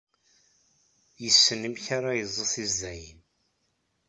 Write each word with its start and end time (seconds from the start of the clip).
Yessen 1.23 1.61
amek 1.67 1.85
ara 1.97 2.11
yeẓẓu 2.19 2.45
tizdayin. 2.53 3.19